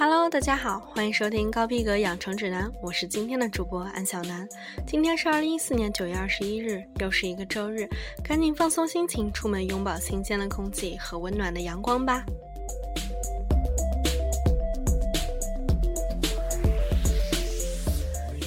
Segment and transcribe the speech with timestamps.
[0.00, 4.48] Hello，大家好，欢迎收听高逼格养成指南，我是今天的主播安小南。
[4.86, 7.88] 今天是二零一四年九月二十一日，又是一个周日，
[8.22, 12.24] 赶紧放松心情，出门拥抱新鲜的空气和温暖的阳光吧。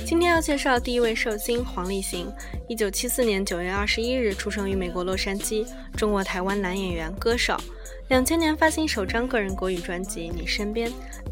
[0.05, 2.31] 今天要介绍第一位寿星黄立行，
[2.69, 7.57] 一九七四年九月二十一日出生于美国洛杉矶，中国台湾男演员、歌手。
[8.11, 10.89] 两千年发行首张个人国语专辑《你身边》，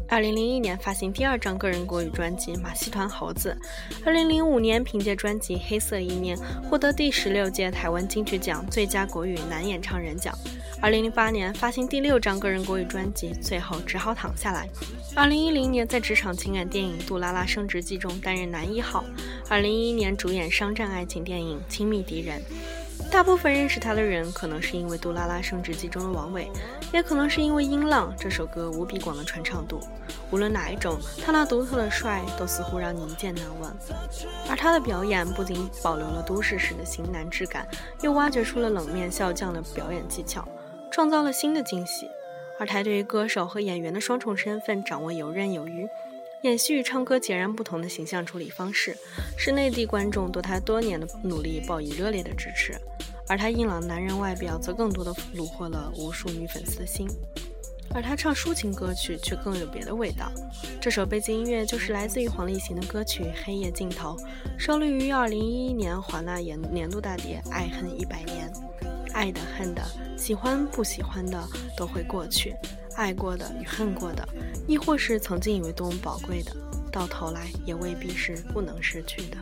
[0.08, 3.54] 二零零一年发行第二张个人国语专辑《马戏团猴子》，
[4.02, 6.34] 二零零五年凭借专辑《黑色一面》
[6.70, 10.34] 获得第十六届台湾金曲奖最佳国语男演唱人奖，
[10.80, 14.66] 二零零八年发行第六张个人国语专辑《最后只好躺下来》。
[15.14, 19.04] 二零一零年在职场情感电影《杜拉拉升职记》中担任男一号。
[19.50, 22.40] 二零一一年主演商战爱情电影《亲密敌人》。
[23.08, 26.50] 大部分认识他的人，可能是因为《杜拉拉升职记》中的王伟，
[26.92, 29.80] 也可能是因为《音浪》这首歌无比广的传唱度。
[30.30, 33.76] 无论哪一种，他那独特的帅都似乎让你一见难忘。
[34.48, 37.66] 而他的表演不仅保留了都市时的型男质感，
[38.00, 40.46] 又挖掘出了冷面笑匠的表演技巧，
[40.90, 42.08] 创造了新的惊喜。
[42.58, 45.88] 而他对于歌手和演员的双重身份掌握游刃有余，
[46.42, 48.96] 演戏与唱歌截然不同的形象处理方式，
[49.36, 52.74] 是内地观众对他多年的努力报以热烈的支持。
[53.28, 57.06] 而他硬朗男人外表则更多的虏获了无数女粉丝的心。
[57.92, 60.32] 而他唱抒情歌曲却更有别的味道。
[60.80, 64.16] 这首背景音乐就是来自于黄立行的歌曲《黑夜尽头》，
[64.56, 68.50] 收录于2011年华纳年年度大碟《爱恨一百年》。
[69.12, 69.82] 爱的、恨的、
[70.16, 71.44] 喜欢不喜欢的
[71.76, 72.54] 都会过去，
[73.00, 74.28] 爱过的与恨过的，
[74.68, 76.54] 亦或是曾经以为多么宝贵的，
[76.92, 79.38] 到头来也未必是不能失去的。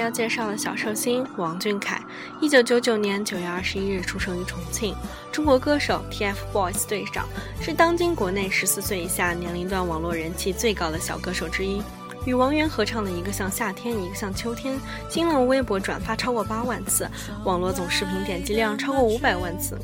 [0.00, 2.02] 要介绍的小寿星王俊凯，
[2.40, 4.94] 一九九九年九月二十一日出生于重庆，
[5.30, 7.28] 中国歌手 TFBOYS 队长，
[7.60, 11.82] 是当今国内十四岁以下年龄段网络人气最高的小歌手之一。
[12.26, 14.78] 与王源合唱的一个像夏天，一个像秋天，
[15.08, 17.08] 新浪微博转发超过八万次，
[17.44, 19.78] 网络总视频点击量超过五百万次。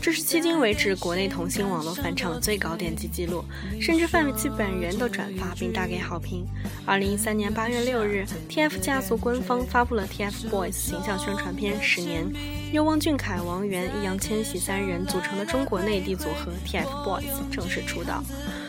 [0.00, 3.44] 这是迄今为止国内童星网络翻唱的最高点击记录，
[3.80, 6.46] 甚至范玮琪本人都转发并大给好评。
[6.84, 12.24] 二零一三年八月六日，TF 家族官方发布了 TFBOYS 形象宣传片《十年》，
[12.72, 18.22] 由王俊凯、王源、易烊千玺三人组成的中国内地组合 TFBOYS 正式出道。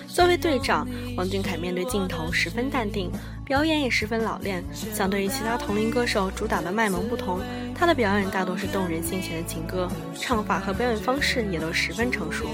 [0.07, 3.12] 作为队长，王俊凯面对镜头十分淡定，
[3.45, 4.63] 表演也十分老练。
[4.74, 7.39] 相对于其他同龄歌手主打的卖萌不同，
[7.79, 9.88] 他的表演大多是动人心弦的情歌，
[10.19, 12.47] 唱法和表演方式也都十分成熟。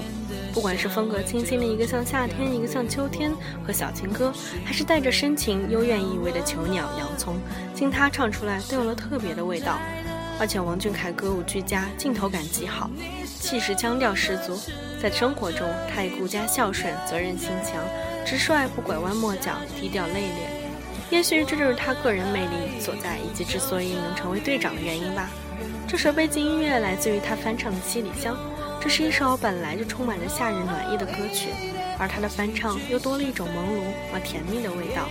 [0.52, 3.32] 不管是风格清新的一个像夏天，一个像秋天
[3.66, 4.30] 和小情歌，
[4.66, 7.36] 还是带着深情幽怨意味的囚鸟洋葱，
[7.74, 9.78] 经他唱出来都有了特别的味道。
[10.38, 12.90] 而且王俊凯歌舞俱佳，镜头感极好，
[13.24, 14.58] 气势腔调十足。
[15.00, 17.82] 在生活中，他也顾家孝顺，责任心强，
[18.26, 20.53] 直率不拐弯抹角，低调内敛。
[21.14, 25.30] 也许这就是他个人魅力所在，以及之所以能成为队长的原因吧。
[25.86, 28.34] 这首背景音乐来自于他翻唱的《七里香》，
[28.82, 31.50] 这是一首本来就充满着夏日暖意的歌曲。
[32.00, 35.06] 而他的翻唱又多了一种朦胧而甜蜜的味道。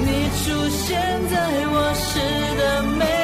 [0.00, 0.98] 你出现
[1.30, 1.38] 在
[1.68, 2.18] 我诗
[2.58, 3.21] 的每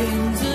[0.00, 0.49] pins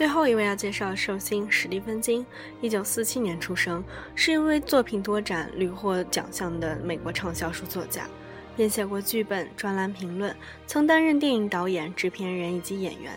[0.00, 2.24] 最后一位要介绍的寿星史蒂芬金，
[2.62, 8.08] 一九四七年出生，是一位作品多展、屡获奖项的美国畅销书作家，
[8.56, 10.34] 编写过剧本、专栏评论，
[10.66, 13.12] 曾担任电影导演、制片人以及演员。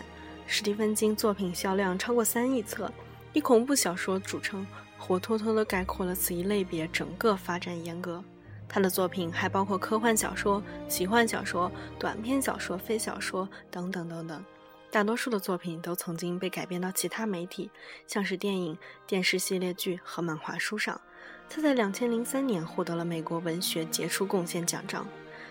[0.46, 2.92] 史蒂芬金作品销量超过三亿册，
[3.32, 4.66] 以恐怖小说著称，
[4.98, 8.22] 活脱脱地概括了此一类别整个发展严格。
[8.68, 14.44] 他的作品还包括科幻小说、奇幻小说、短篇小说、非小说等等等等。
[14.94, 17.68] 大多数的作品都曾经被改编到其他媒体，
[18.06, 21.00] 像是电影、电视系列剧和漫画书上。
[21.50, 25.04] 他在两千零三年获得了美国文学杰出贡献奖章。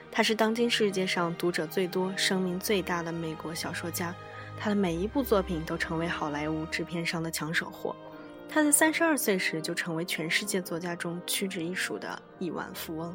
[0.09, 4.15] 他是当今世界上读者最多、声名最大的美国小说家。
[4.57, 7.93] 他的每一部作品都成为好莱坞制片商的抢手货。
[8.47, 13.13] 他在三十二岁时就成为全世界作家中屈指一数的亿万富翁。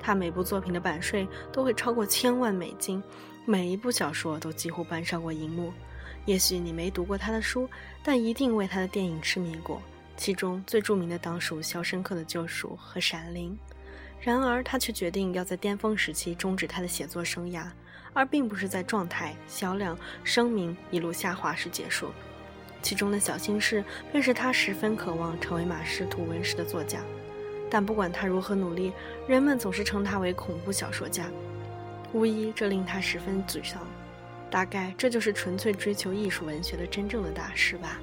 [0.00, 3.00] 他每部作品的版税都会超过千万美金。
[3.44, 5.72] 每一部小说都几乎搬上过荧幕，
[6.26, 7.68] 也许你没读过他的书，
[8.02, 9.82] 但一定为他的电影痴迷过。
[10.16, 13.58] 其中最著名的当属《肖申克的救赎》和《闪灵》。
[14.20, 17.64] 然而，他却决定要在巅峰时期终止他的写作生涯，
[18.12, 22.10] 而并不是在状态、销量、声名一路下滑时结束。
[22.82, 23.82] 其中的小心事，
[24.12, 27.00] 便是他十分渴望成为马氏图文式的作家。
[27.70, 28.92] 但不管他如何努力，
[29.26, 31.30] 人们总是称他为恐怖小说家。
[32.12, 33.86] 无疑，这令他十分沮丧。
[34.50, 38.00] 大概这就是纯粹追求艺术文学的真正的大师吧。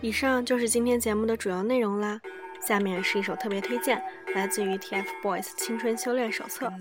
[0.00, 2.20] 以上就是今天节目的主要内容啦。
[2.66, 4.00] 下面是一首特别推荐，
[4.34, 6.72] 来自于 TFBOYS 青春修炼手册。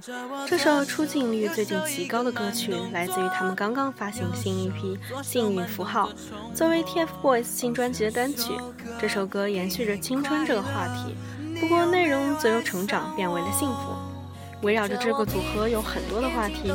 [0.47, 6.09] 这首出镜率最近极高的歌曲，来自于他们刚刚发行的新一批《幸运符号》。
[6.55, 8.53] 作为 TFBOYS 新专辑的单曲，
[8.99, 11.15] 这首歌延续着青春这个话题，
[11.59, 14.00] 不过内容则由成长变为了幸福。
[14.61, 16.71] 围绕着这个组合有很多的话题，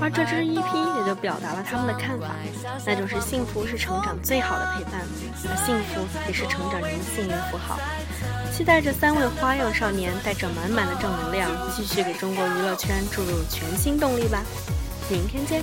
[0.00, 2.34] 而这支 EP 也就表达了他们的看法，
[2.86, 5.00] 那就是幸福是成长最好的陪伴，
[5.48, 7.78] 而幸福也是成长中的幸运符号。
[8.52, 14.42] 期待着三位花样少年带着满满的正能量，继续给中国娱乐圈注入全新动力吧！
[15.08, 15.62] 明天见。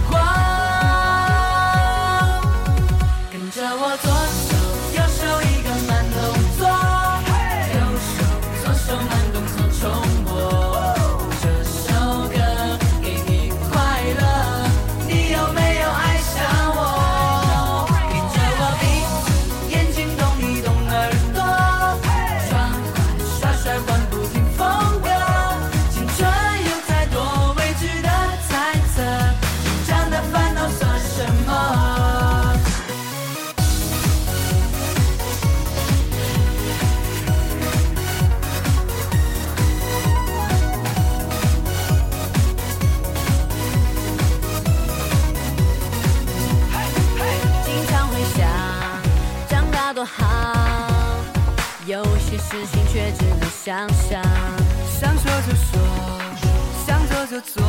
[3.73, 4.40] 我做。
[52.91, 54.21] 却只能想象。
[54.99, 55.79] 想说就说，
[56.85, 57.63] 想做就做，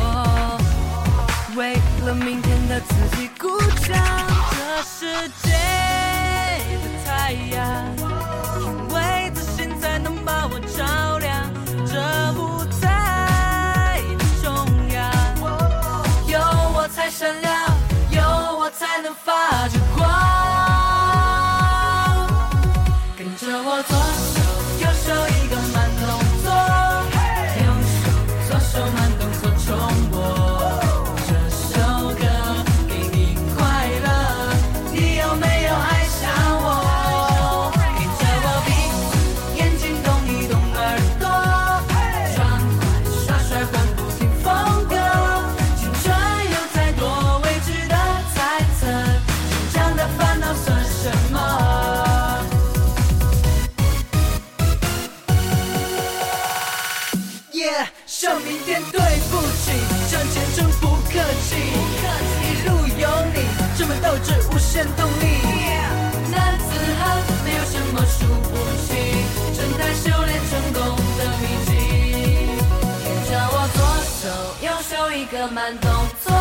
[1.55, 1.75] 为
[2.05, 3.47] 了明天的自己鼓
[3.87, 3.95] 掌。
[4.51, 5.49] 这世界
[6.67, 7.57] 的太阳，
[8.59, 8.63] 因
[8.93, 11.49] 为自信才能把我照亮。
[11.87, 11.93] 这
[12.37, 14.99] 舞台的中央。
[16.27, 16.37] 有
[16.75, 17.51] 我才闪亮，
[18.11, 18.21] 有
[18.59, 19.82] 我才能发着光。
[75.23, 75.89] 一个慢动
[76.21, 76.33] 作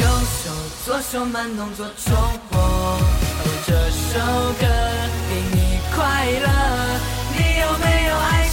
[0.00, 0.06] 右
[0.42, 0.50] 手
[0.84, 2.12] 左手慢动作重
[2.50, 2.58] 播。
[2.58, 2.98] 哦
[3.64, 4.18] 这首
[4.58, 4.66] 歌
[5.30, 6.48] 给你快乐。
[7.36, 8.47] 你有没有爱